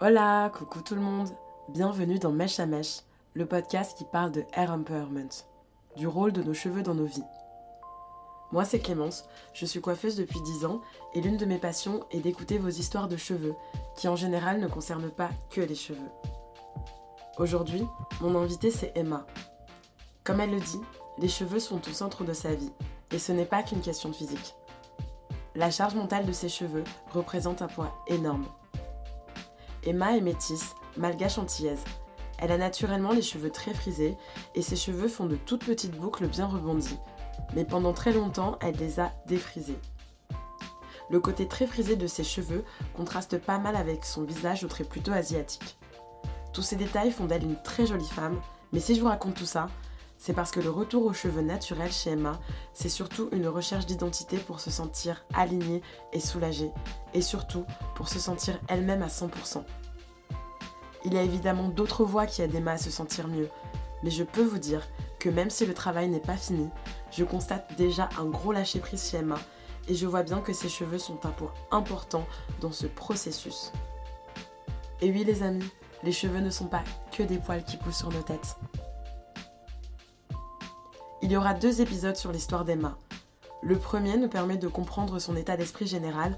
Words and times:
Hola, 0.00 0.52
coucou 0.56 0.80
tout 0.80 0.94
le 0.94 1.00
monde. 1.00 1.28
Bienvenue 1.70 2.20
dans 2.20 2.30
Mèche 2.30 2.60
à 2.60 2.66
Mèche, 2.66 3.00
le 3.34 3.46
podcast 3.46 3.98
qui 3.98 4.04
parle 4.04 4.30
de 4.30 4.44
hair 4.52 4.70
empowerment, 4.70 5.42
du 5.96 6.06
rôle 6.06 6.32
de 6.32 6.40
nos 6.40 6.54
cheveux 6.54 6.84
dans 6.84 6.94
nos 6.94 7.06
vies. 7.06 7.24
Moi, 8.52 8.64
c'est 8.64 8.78
Clémence, 8.78 9.24
je 9.54 9.66
suis 9.66 9.80
coiffeuse 9.80 10.14
depuis 10.14 10.40
10 10.40 10.66
ans 10.66 10.82
et 11.14 11.20
l'une 11.20 11.36
de 11.36 11.46
mes 11.46 11.58
passions 11.58 12.04
est 12.12 12.20
d'écouter 12.20 12.58
vos 12.58 12.68
histoires 12.68 13.08
de 13.08 13.16
cheveux, 13.16 13.56
qui 13.96 14.06
en 14.06 14.14
général 14.14 14.60
ne 14.60 14.68
concernent 14.68 15.10
pas 15.10 15.30
que 15.50 15.62
les 15.62 15.74
cheveux. 15.74 15.98
Aujourd'hui, 17.36 17.84
mon 18.20 18.40
invitée 18.40 18.70
c'est 18.70 18.92
Emma. 18.94 19.26
Comme 20.22 20.38
elle 20.38 20.52
le 20.52 20.60
dit, 20.60 20.80
les 21.18 21.26
cheveux 21.26 21.58
sont 21.58 21.80
au 21.88 21.92
centre 21.92 22.22
de 22.22 22.34
sa 22.34 22.54
vie, 22.54 22.72
et 23.10 23.18
ce 23.18 23.32
n'est 23.32 23.44
pas 23.44 23.64
qu'une 23.64 23.80
question 23.80 24.10
de 24.10 24.14
physique. 24.14 24.54
La 25.56 25.72
charge 25.72 25.96
mentale 25.96 26.24
de 26.24 26.30
ses 26.30 26.48
cheveux 26.48 26.84
représente 27.10 27.62
un 27.62 27.66
poids 27.66 27.92
énorme. 28.06 28.46
Emma 29.84 30.16
est 30.16 30.20
métisse, 30.20 30.74
malgache 30.96 31.38
antillaise. 31.38 31.84
Elle 32.38 32.52
a 32.52 32.58
naturellement 32.58 33.12
les 33.12 33.22
cheveux 33.22 33.50
très 33.50 33.74
frisés 33.74 34.16
et 34.54 34.62
ses 34.62 34.76
cheveux 34.76 35.08
font 35.08 35.26
de 35.26 35.36
toutes 35.36 35.64
petites 35.64 35.96
boucles 35.96 36.28
bien 36.28 36.46
rebondies. 36.46 36.98
Mais 37.54 37.64
pendant 37.64 37.92
très 37.92 38.12
longtemps, 38.12 38.58
elle 38.60 38.76
les 38.76 39.00
a 39.00 39.12
défrisés. 39.26 39.78
Le 41.10 41.20
côté 41.20 41.48
très 41.48 41.66
frisé 41.66 41.96
de 41.96 42.06
ses 42.06 42.24
cheveux 42.24 42.64
contraste 42.94 43.38
pas 43.38 43.58
mal 43.58 43.76
avec 43.76 44.04
son 44.04 44.24
visage 44.24 44.64
au 44.64 44.68
trait 44.68 44.84
plutôt 44.84 45.12
asiatique. 45.12 45.78
Tous 46.52 46.62
ces 46.62 46.76
détails 46.76 47.10
font 47.10 47.24
d'elle 47.24 47.44
une 47.44 47.60
très 47.62 47.86
jolie 47.86 48.08
femme, 48.08 48.40
mais 48.72 48.80
si 48.80 48.94
je 48.94 49.00
vous 49.00 49.06
raconte 49.06 49.34
tout 49.34 49.46
ça, 49.46 49.68
c'est 50.18 50.32
parce 50.32 50.50
que 50.50 50.60
le 50.60 50.70
retour 50.70 51.06
aux 51.06 51.12
cheveux 51.12 51.42
naturels 51.42 51.92
chez 51.92 52.10
Emma, 52.10 52.38
c'est 52.72 52.88
surtout 52.88 53.28
une 53.32 53.46
recherche 53.46 53.86
d'identité 53.86 54.36
pour 54.36 54.60
se 54.60 54.70
sentir 54.70 55.24
alignée 55.32 55.80
et 56.12 56.20
soulagée, 56.20 56.72
et 57.14 57.22
surtout 57.22 57.64
pour 57.94 58.08
se 58.08 58.18
sentir 58.18 58.58
elle-même 58.68 59.02
à 59.02 59.06
100%. 59.06 59.62
Il 61.04 61.14
y 61.14 61.18
a 61.18 61.22
évidemment 61.22 61.68
d'autres 61.68 62.04
voies 62.04 62.26
qui 62.26 62.42
aident 62.42 62.56
Emma 62.56 62.72
à 62.72 62.78
se 62.78 62.90
sentir 62.90 63.28
mieux, 63.28 63.48
mais 64.02 64.10
je 64.10 64.24
peux 64.24 64.42
vous 64.42 64.58
dire 64.58 64.86
que 65.20 65.28
même 65.28 65.50
si 65.50 65.66
le 65.66 65.74
travail 65.74 66.08
n'est 66.08 66.18
pas 66.18 66.36
fini, 66.36 66.68
je 67.12 67.24
constate 67.24 67.76
déjà 67.76 68.08
un 68.18 68.26
gros 68.26 68.52
lâcher-prise 68.52 69.10
chez 69.10 69.18
Emma, 69.18 69.38
et 69.88 69.94
je 69.94 70.06
vois 70.06 70.24
bien 70.24 70.40
que 70.40 70.52
ses 70.52 70.68
cheveux 70.68 70.98
sont 70.98 71.24
un 71.26 71.30
point 71.30 71.54
important 71.70 72.26
dans 72.60 72.72
ce 72.72 72.86
processus. 72.86 73.72
Et 75.00 75.12
oui 75.12 75.22
les 75.24 75.44
amis, 75.44 75.70
les 76.02 76.12
cheveux 76.12 76.40
ne 76.40 76.50
sont 76.50 76.66
pas 76.66 76.82
que 77.12 77.22
des 77.22 77.38
poils 77.38 77.64
qui 77.64 77.76
poussent 77.76 77.98
sur 77.98 78.10
nos 78.10 78.22
têtes. 78.22 78.56
Il 81.28 81.32
y 81.32 81.36
aura 81.36 81.52
deux 81.52 81.82
épisodes 81.82 82.16
sur 82.16 82.32
l'histoire 82.32 82.64
d'Emma. 82.64 82.96
Le 83.62 83.76
premier 83.76 84.16
nous 84.16 84.30
permet 84.30 84.56
de 84.56 84.66
comprendre 84.66 85.18
son 85.18 85.36
état 85.36 85.58
d'esprit 85.58 85.86
général 85.86 86.34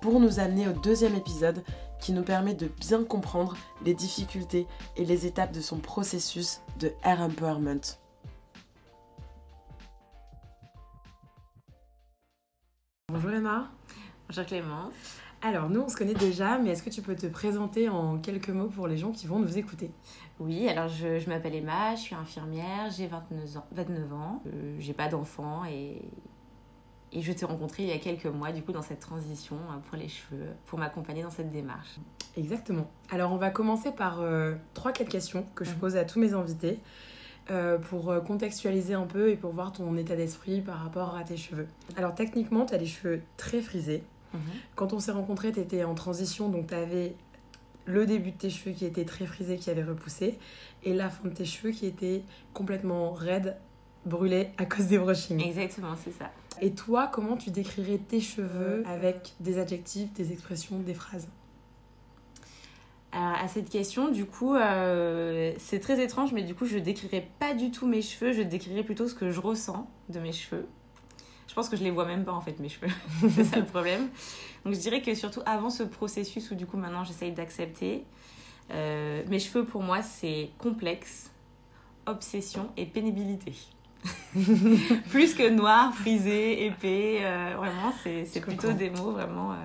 pour 0.00 0.20
nous 0.20 0.38
amener 0.38 0.68
au 0.68 0.72
deuxième 0.72 1.16
épisode 1.16 1.64
qui 2.00 2.12
nous 2.12 2.22
permet 2.22 2.54
de 2.54 2.68
bien 2.68 3.02
comprendre 3.02 3.56
les 3.84 3.94
difficultés 3.94 4.68
et 4.96 5.04
les 5.04 5.26
étapes 5.26 5.50
de 5.50 5.60
son 5.60 5.78
processus 5.78 6.60
de 6.78 6.92
hair 7.02 7.20
empowerment. 7.20 7.80
Bonjour 13.08 13.32
Emma. 13.32 13.72
Bonjour 14.28 14.46
Clémence. 14.46 14.92
Alors 15.44 15.68
nous 15.68 15.80
on 15.80 15.88
se 15.88 15.96
connaît 15.96 16.14
déjà, 16.14 16.58
mais 16.58 16.70
est-ce 16.70 16.82
que 16.84 16.90
tu 16.90 17.02
peux 17.02 17.16
te 17.16 17.26
présenter 17.26 17.88
en 17.88 18.18
quelques 18.18 18.50
mots 18.50 18.68
pour 18.68 18.86
les 18.86 18.96
gens 18.96 19.10
qui 19.10 19.26
vont 19.26 19.40
nous 19.40 19.58
écouter? 19.58 19.90
Oui, 20.38 20.68
alors 20.68 20.88
je, 20.88 21.18
je 21.18 21.28
m'appelle 21.28 21.54
Emma, 21.56 21.94
je 21.96 22.00
suis 22.00 22.14
infirmière, 22.14 22.90
j'ai 22.96 23.08
29 23.08 23.56
ans, 23.56 23.66
29 23.72 24.12
ans 24.12 24.42
euh, 24.46 24.76
j'ai 24.78 24.92
pas 24.92 25.08
d'enfant 25.08 25.64
et, 25.64 26.00
et 27.12 27.22
je 27.22 27.32
t'ai 27.32 27.44
rencontré 27.44 27.82
il 27.82 27.88
y 27.88 27.92
a 27.92 27.98
quelques 27.98 28.26
mois 28.26 28.52
du 28.52 28.62
coup 28.62 28.70
dans 28.72 28.82
cette 28.82 29.00
transition 29.00 29.56
euh, 29.56 29.78
pour 29.88 29.96
les 29.98 30.08
cheveux, 30.08 30.46
pour 30.66 30.78
m'accompagner 30.78 31.24
dans 31.24 31.30
cette 31.30 31.50
démarche. 31.50 31.96
Exactement. 32.36 32.88
Alors 33.10 33.32
on 33.32 33.36
va 33.36 33.50
commencer 33.50 33.90
par 33.90 34.20
euh, 34.20 34.54
trois 34.74 34.92
quatre 34.92 35.08
questions 35.10 35.44
que 35.56 35.64
je 35.64 35.70
Mhm. 35.72 35.78
pose 35.78 35.96
à 35.96 36.04
tous 36.04 36.20
mes 36.20 36.34
invités 36.34 36.78
euh, 37.50 37.78
pour 37.78 38.10
euh, 38.10 38.20
contextualiser 38.20 38.94
un 38.94 39.06
peu 39.06 39.30
et 39.30 39.36
pour 39.36 39.50
voir 39.52 39.72
ton 39.72 39.96
état 39.96 40.14
d'esprit 40.14 40.60
par 40.60 40.78
rapport 40.84 41.16
à 41.16 41.24
tes 41.24 41.36
cheveux. 41.36 41.66
Alors 41.96 42.14
techniquement, 42.14 42.64
tu 42.64 42.74
as 42.74 42.78
les 42.78 42.86
cheveux 42.86 43.22
très 43.36 43.60
frisés. 43.60 44.04
Quand 44.74 44.92
on 44.92 44.98
s'est 44.98 45.12
rencontrés, 45.12 45.52
tu 45.52 45.60
étais 45.60 45.84
en 45.84 45.94
transition, 45.94 46.48
donc 46.48 46.68
tu 46.68 46.74
avais 46.74 47.14
le 47.84 48.06
début 48.06 48.30
de 48.30 48.36
tes 48.36 48.50
cheveux 48.50 48.74
qui 48.74 48.84
était 48.84 49.04
très 49.04 49.26
frisé, 49.26 49.56
qui 49.56 49.70
avait 49.70 49.82
repoussé, 49.82 50.38
et 50.84 50.94
la 50.94 51.10
fin 51.10 51.28
de 51.28 51.34
tes 51.34 51.44
cheveux 51.44 51.72
qui 51.72 51.86
était 51.86 52.22
complètement 52.54 53.12
raide, 53.12 53.56
brûlé 54.06 54.48
à 54.58 54.66
cause 54.66 54.86
des 54.86 54.98
brushings. 54.98 55.42
Exactement, 55.42 55.94
c'est 56.02 56.12
ça. 56.12 56.30
Et 56.60 56.72
toi, 56.72 57.08
comment 57.12 57.36
tu 57.36 57.50
décrirais 57.50 57.98
tes 57.98 58.20
cheveux 58.20 58.84
avec 58.86 59.34
des 59.40 59.58
adjectifs, 59.58 60.12
des 60.12 60.32
expressions, 60.32 60.78
des 60.78 60.94
phrases? 60.94 61.28
À 63.14 63.46
cette 63.46 63.68
question, 63.68 64.10
du 64.10 64.24
coup, 64.24 64.54
euh, 64.54 65.52
c'est 65.58 65.80
très 65.80 66.02
étrange, 66.02 66.32
mais 66.32 66.44
du 66.44 66.54
coup, 66.54 66.64
je 66.64 66.78
décrirais 66.78 67.28
pas 67.38 67.52
du 67.52 67.70
tout 67.70 67.86
mes 67.86 68.00
cheveux, 68.00 68.32
je 68.32 68.40
décrirais 68.40 68.84
plutôt 68.84 69.06
ce 69.06 69.14
que 69.14 69.30
je 69.30 69.38
ressens 69.38 69.86
de 70.08 70.18
mes 70.18 70.32
cheveux. 70.32 70.66
Je 71.52 71.54
pense 71.54 71.68
que 71.68 71.76
je 71.76 71.84
les 71.84 71.90
vois 71.90 72.06
même 72.06 72.24
pas 72.24 72.32
en 72.32 72.40
fait, 72.40 72.58
mes 72.60 72.70
cheveux. 72.70 72.90
c'est 73.28 73.44
ça 73.44 73.58
le 73.58 73.66
problème. 73.66 74.08
Donc, 74.64 74.72
je 74.72 74.78
dirais 74.78 75.02
que 75.02 75.14
surtout 75.14 75.42
avant 75.44 75.68
ce 75.68 75.82
processus 75.82 76.50
où 76.50 76.54
du 76.54 76.64
coup, 76.64 76.78
maintenant, 76.78 77.04
j'essaye 77.04 77.32
d'accepter, 77.32 78.06
euh, 78.70 79.22
mes 79.28 79.38
cheveux 79.38 79.66
pour 79.66 79.82
moi, 79.82 80.00
c'est 80.00 80.48
complexe, 80.56 81.30
obsession 82.06 82.70
et 82.78 82.86
pénibilité. 82.86 83.52
Plus 85.10 85.34
que 85.34 85.50
noir, 85.50 85.94
frisé, 85.94 86.64
épais, 86.64 87.18
euh, 87.20 87.52
vraiment, 87.58 87.92
c'est 88.02 88.40
plutôt 88.40 88.72
des 88.72 88.88
mots 88.88 89.10
vraiment. 89.10 89.52
euh, 89.52 89.56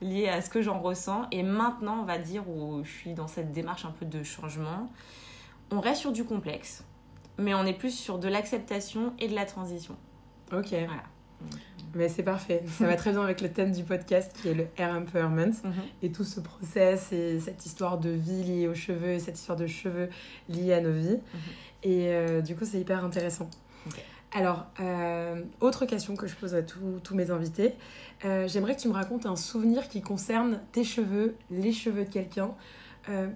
lié 0.00 0.28
à 0.28 0.42
ce 0.42 0.48
que 0.48 0.62
j'en 0.62 0.78
ressens. 0.78 1.26
Et 1.32 1.42
maintenant, 1.42 1.98
on 2.02 2.04
va 2.04 2.18
dire 2.18 2.48
où 2.48 2.84
je 2.84 2.88
suis 2.88 3.14
dans 3.14 3.26
cette 3.26 3.50
démarche 3.50 3.84
un 3.84 3.90
peu 3.90 4.06
de 4.06 4.22
changement, 4.22 4.88
on 5.72 5.80
reste 5.80 6.02
sur 6.02 6.12
du 6.12 6.22
complexe, 6.22 6.84
mais 7.36 7.52
on 7.52 7.66
est 7.66 7.74
plus 7.74 7.98
sur 7.98 8.20
de 8.20 8.28
l'acceptation 8.28 9.12
et 9.18 9.26
de 9.26 9.34
la 9.34 9.44
transition. 9.44 9.96
Ok, 10.52 10.68
Voilà. 10.70 11.02
mais 11.94 12.08
c'est 12.08 12.22
parfait. 12.22 12.62
Ça 12.78 12.86
va 12.86 12.96
très 12.96 13.12
bien 13.12 13.22
avec 13.22 13.40
le 13.40 13.50
thème 13.50 13.72
du 13.72 13.82
podcast 13.84 14.32
qui 14.40 14.48
est 14.48 14.54
le 14.54 14.66
hair 14.76 14.90
empowerment. 14.94 15.52
et 16.02 16.10
tout 16.12 16.24
ce 16.24 16.40
process 16.40 17.12
et 17.12 17.40
cette 17.40 17.64
histoire 17.66 17.98
de 17.98 18.10
vie 18.10 18.42
liée 18.42 18.68
aux 18.68 18.74
cheveux 18.74 19.10
et 19.10 19.18
cette 19.20 19.38
histoire 19.38 19.56
de 19.58 19.66
cheveux 19.66 20.08
liée 20.48 20.72
à 20.74 20.80
nos 20.80 20.92
vies. 20.92 21.18
Et 21.82 22.08
euh, 22.08 22.40
du 22.40 22.56
coup, 22.56 22.64
c'est 22.64 22.80
hyper 22.80 23.04
intéressant. 23.04 23.48
Alors, 24.32 24.66
euh, 24.80 25.42
autre 25.60 25.86
question 25.86 26.14
que 26.14 26.26
je 26.28 26.36
pose 26.36 26.54
à 26.54 26.62
tous 26.62 27.14
mes 27.14 27.30
invités. 27.30 27.74
Euh, 28.24 28.46
J'aimerais 28.46 28.76
que 28.76 28.80
tu 28.80 28.88
me 28.88 28.92
racontes 28.92 29.26
un 29.26 29.34
souvenir 29.36 29.88
qui 29.88 30.02
concerne 30.02 30.60
tes 30.72 30.84
cheveux, 30.84 31.34
les 31.50 31.72
cheveux 31.72 32.04
de 32.04 32.10
quelqu'un, 32.10 32.50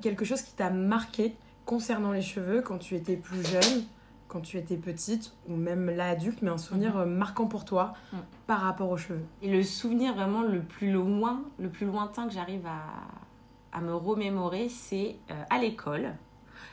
quelque 0.03 0.25
chose 0.25 0.43
qui 0.43 0.53
t'a 0.53 0.71
marqué 0.71 1.35
concernant 1.65 2.13
les 2.13 2.23
cheveux 2.23 2.61
quand 2.63 2.79
tu 2.79 2.95
étais 2.95 3.17
plus 3.17 3.43
jeune, 3.45 3.83
quand 4.29 4.41
tu 4.41 4.57
étais 4.59 4.77
petite 4.77 5.33
ou 5.49 5.57
même 5.57 5.91
là 5.91 6.09
adulte, 6.11 6.41
mais 6.43 6.51
un 6.51 6.59
souvenir 6.59 6.97
euh, 6.97 7.07
marquant 7.07 7.47
pour 7.47 7.65
toi 7.65 7.95
Mhm. 8.12 8.19
par 8.47 8.61
rapport 8.61 8.91
aux 8.91 8.97
cheveux. 8.97 9.23
Et 9.43 9.49
le 9.51 9.62
souvenir 9.62 10.15
vraiment 10.15 10.43
le 10.43 10.61
plus 10.62 10.91
loin, 10.91 11.43
le 11.59 11.69
plus 11.69 11.87
lointain 11.87 12.27
que 12.27 12.33
j'arrive 12.34 12.67
à, 12.67 13.77
à 13.77 13.81
me 13.81 13.95
remémorer, 13.95 14.69
c'est 14.69 15.17
euh, 15.31 15.34
à 15.51 15.59
l'école. 15.59 16.15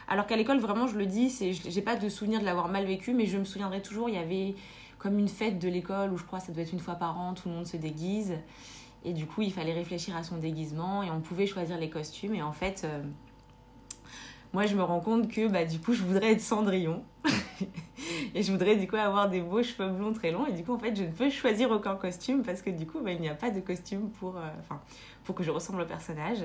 Alors 0.07 0.25
qu'à 0.28 0.35
l'école, 0.35 0.59
vraiment, 0.59 0.88
je 0.88 0.97
le 0.97 1.06
dis, 1.06 1.29
c'est, 1.29 1.53
j'ai 1.53 1.81
pas 1.81 1.95
de 1.95 2.09
souvenir 2.09 2.40
de 2.41 2.45
l'avoir 2.45 2.67
mal 2.67 2.85
vécu, 2.85 3.13
mais 3.13 3.25
je 3.28 3.38
me 3.38 3.44
souviendrai 3.45 3.81
toujours, 3.81 4.09
il 4.09 4.16
y 4.16 4.17
avait 4.17 4.56
comme 4.97 5.17
une 5.17 5.28
fête 5.29 5.57
de 5.57 5.67
l'école 5.69 6.11
où 6.11 6.17
je 6.17 6.23
crois 6.23 6.40
que 6.40 6.45
ça 6.45 6.51
doit 6.51 6.61
être 6.63 6.73
une 6.73 6.79
fois 6.79 6.95
par 6.95 7.17
an, 7.19 7.34
tout 7.34 7.47
le 7.50 7.56
monde 7.56 7.66
se 7.66 7.78
déguise. 7.78 8.34
Et 9.03 9.13
du 9.13 9.25
coup, 9.25 9.41
il 9.41 9.51
fallait 9.51 9.73
réfléchir 9.73 10.16
à 10.16 10.22
son 10.23 10.38
déguisement 10.38 11.01
et 11.01 11.09
on 11.09 11.22
pouvait 11.22 11.47
choisir 11.47 11.78
les 11.79 11.90
costumes. 11.90 12.35
Et 12.35 12.44
en 12.44 12.51
fait, 12.51 12.84
euh, 12.85 13.01
moi, 14.53 14.66
je 14.66 14.75
me 14.75 14.84
rends 14.84 15.00
compte 15.00 15.29
que 15.29 15.47
bah, 15.47 15.66
du 15.66 15.79
coup, 15.79 15.94
je 15.94 16.03
voudrais 16.03 16.34
être 16.34 16.41
Cendrillon. 16.41 17.03
et 18.35 18.44
je 18.44 18.51
voudrais 18.51 18.75
du 18.75 18.88
coup 18.88 18.97
avoir 18.97 19.29
des 19.29 19.41
beaux 19.41 19.63
cheveux 19.63 19.89
blonds 19.89 20.13
très 20.13 20.31
longs. 20.31 20.45
Et 20.45 20.51
du 20.51 20.63
coup, 20.63 20.73
en 20.73 20.79
fait, 20.79 20.95
je 20.95 21.03
ne 21.03 21.12
peux 21.12 21.29
choisir 21.29 21.72
aucun 21.72 21.95
costume 21.95 22.44
parce 22.44 22.61
que 22.61 22.69
du 22.69 22.85
coup, 22.85 23.00
bah, 23.01 23.11
il 23.11 23.22
n'y 23.22 23.29
a 23.29 23.35
pas 23.35 23.50
de 23.50 23.61
costume 23.61 24.09
pour, 24.09 24.38
euh, 24.38 24.75
pour 25.23 25.35
que 25.35 25.44
je 25.44 25.51
ressemble 25.51 25.81
au 25.81 25.85
personnage. 25.85 26.40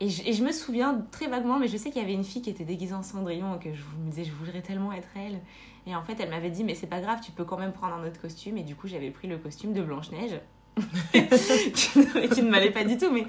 Et 0.00 0.08
je, 0.08 0.26
et 0.26 0.32
je 0.32 0.42
me 0.42 0.50
souviens 0.50 1.06
très 1.12 1.28
vaguement, 1.28 1.58
mais 1.58 1.68
je 1.68 1.76
sais 1.76 1.90
qu'il 1.90 2.00
y 2.00 2.04
avait 2.04 2.14
une 2.14 2.24
fille 2.24 2.42
qui 2.42 2.50
était 2.50 2.64
déguisée 2.64 2.94
en 2.94 3.02
Cendrillon 3.02 3.56
et 3.56 3.58
que 3.62 3.74
je 3.74 3.82
me 4.02 4.10
disais, 4.10 4.24
je 4.24 4.32
voudrais 4.32 4.62
tellement 4.62 4.92
être 4.92 5.08
elle. 5.14 5.40
Et 5.86 5.94
en 5.94 6.02
fait, 6.02 6.18
elle 6.18 6.30
m'avait 6.30 6.50
dit, 6.50 6.64
mais 6.64 6.74
c'est 6.74 6.86
pas 6.86 7.00
grave, 7.00 7.20
tu 7.22 7.32
peux 7.32 7.44
quand 7.44 7.58
même 7.58 7.72
prendre 7.72 7.94
un 7.94 8.06
autre 8.06 8.20
costume. 8.20 8.56
Et 8.56 8.62
du 8.62 8.74
coup, 8.74 8.88
j'avais 8.88 9.10
pris 9.10 9.28
le 9.28 9.38
costume 9.38 9.74
de 9.74 9.82
Blanche-Neige. 9.82 10.40
qui, 11.12 12.42
ne- 12.42 12.50
m'allait 12.50 12.70
pas 12.70 12.84
du 12.84 12.96
tout 12.96 13.10
mais, 13.12 13.24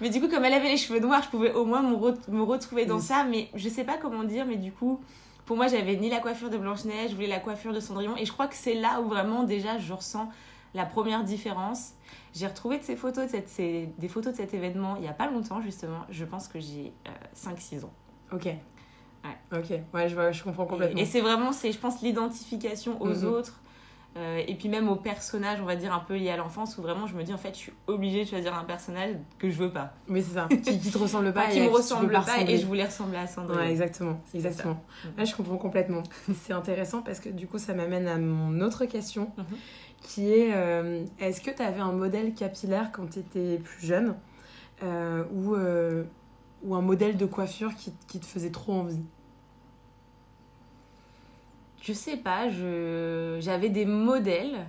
mais 0.00 0.10
du 0.10 0.20
coup 0.20 0.28
comme 0.28 0.44
elle 0.44 0.54
avait 0.54 0.68
les 0.68 0.76
cheveux 0.76 1.00
noirs 1.00 1.22
je 1.24 1.28
pouvais 1.28 1.52
au 1.52 1.64
moins 1.64 1.82
me, 1.82 1.94
re- 1.96 2.16
me 2.30 2.42
retrouver 2.42 2.86
dans 2.86 2.96
Oui. 2.96 3.02
ça 3.02 3.24
mais 3.24 3.48
je 3.54 3.68
sais 3.68 3.84
pas 3.84 3.96
comment 3.96 4.24
dire 4.24 4.46
mais 4.46 4.56
du 4.56 4.72
coup 4.72 5.00
pour 5.46 5.56
moi 5.56 5.66
j'avais 5.68 5.96
ni 5.96 6.10
la 6.10 6.18
coiffure 6.20 6.50
de 6.50 6.58
Blanche-Neige 6.58 7.10
je 7.10 7.14
voulais 7.14 7.26
la 7.26 7.40
coiffure 7.40 7.72
de 7.72 7.80
Cendrillon 7.80 8.16
et 8.16 8.24
je 8.24 8.32
crois 8.32 8.46
que 8.46 8.54
c'est 8.56 8.74
là 8.74 9.00
où 9.00 9.08
vraiment 9.08 9.42
déjà 9.44 9.78
je 9.78 9.92
ressens 9.92 10.28
la 10.74 10.84
première 10.86 11.24
différence 11.24 11.90
j'ai 12.34 12.46
retrouvé 12.46 12.78
de 12.78 12.84
ces 12.84 12.94
photos 12.96 13.26
de 13.26 13.30
cette, 13.30 13.48
ces- 13.48 13.88
des 13.98 14.08
photos 14.08 14.32
de 14.32 14.36
cet 14.38 14.54
événement 14.54 14.96
il 14.96 15.04
y 15.04 15.08
a 15.08 15.12
pas 15.12 15.28
longtemps 15.30 15.60
justement 15.60 16.00
je 16.10 16.24
pense 16.24 16.46
que 16.48 16.60
j'ai 16.60 16.92
euh, 17.08 17.10
5-6 17.54 17.84
ans 17.84 17.92
Ok. 18.32 18.48
Ok, 19.52 19.70
ouais, 19.92 20.08
je, 20.08 20.14
vois, 20.14 20.32
je 20.32 20.42
comprends 20.42 20.64
complètement. 20.64 20.98
et, 20.98 21.02
et 21.02 21.04
c'est 21.04 21.20
vraiment, 21.20 21.50
je 21.52 21.76
pense, 21.76 22.00
l'identification 22.00 23.02
aux 23.02 23.08
Mhm. 23.08 23.24
autres, 23.26 23.59
Euh, 24.16 24.42
et 24.48 24.56
puis 24.56 24.68
même 24.68 24.88
au 24.88 24.96
personnage, 24.96 25.60
on 25.60 25.64
va 25.66 25.76
dire 25.76 25.94
un 25.94 26.00
peu 26.00 26.16
lié 26.16 26.30
à 26.30 26.36
l'enfance, 26.36 26.76
où 26.78 26.82
vraiment 26.82 27.06
je 27.06 27.14
me 27.14 27.22
dis 27.22 27.32
en 27.32 27.38
fait, 27.38 27.50
je 27.54 27.58
suis 27.58 27.72
obligée 27.86 28.24
de 28.24 28.28
choisir 28.28 28.54
un 28.56 28.64
personnage 28.64 29.14
que 29.38 29.48
je 29.48 29.56
veux 29.56 29.70
pas. 29.70 29.94
Oui, 30.08 30.20
c'est 30.26 30.34
ça. 30.34 30.48
Qui, 30.48 30.80
qui 30.80 30.90
te 30.90 30.98
ressemble 30.98 31.32
pas. 31.32 31.42
Pas 31.44 31.50
et 31.50 31.54
qui 31.54 31.60
me 31.60 31.68
ressemble 31.68 32.10
pas 32.12 32.40
et 32.40 32.58
je 32.58 32.66
voulais 32.66 32.84
ressembler 32.84 33.18
à 33.18 33.28
Sandrine. 33.28 33.56
Ouais, 33.60 33.70
exactement. 33.70 34.20
Exactement. 34.34 34.82
Là, 35.16 35.24
je 35.24 35.34
comprends 35.36 35.58
complètement. 35.58 36.02
c'est 36.42 36.52
intéressant 36.52 37.02
parce 37.02 37.20
que 37.20 37.28
du 37.28 37.46
coup, 37.46 37.58
ça 37.58 37.72
m'amène 37.72 38.08
à 38.08 38.18
mon 38.18 38.60
autre 38.62 38.84
question 38.86 39.30
Mhm. 39.36 39.44
qui 40.02 40.32
est 40.32 40.54
euh, 40.54 41.04
est-ce 41.20 41.40
que 41.40 41.50
tu 41.52 41.62
avais 41.62 41.80
un 41.80 41.92
modèle 41.92 42.34
capillaire 42.34 42.90
quand 42.92 43.08
tu 43.12 43.20
étais 43.20 43.58
plus 43.58 43.86
jeune 43.86 44.16
euh, 44.82 45.22
ou, 45.32 45.54
ou 46.66 46.74
un 46.74 46.82
modèle 46.82 47.16
de 47.16 47.26
coiffure 47.26 47.76
qui, 47.76 47.92
qui 48.08 48.18
te 48.18 48.26
faisait 48.26 48.50
trop 48.50 48.72
envie? 48.72 48.98
Je 51.80 51.92
sais 51.92 52.16
pas, 52.16 52.50
je... 52.50 53.38
j'avais 53.40 53.70
des 53.70 53.84
modèles. 53.86 54.66